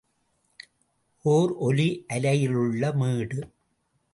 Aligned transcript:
ஒர் 1.25 1.51
ஒலி 1.57 1.87
அலையிலுள்ள 2.07 2.91
மேடு. 2.93 3.39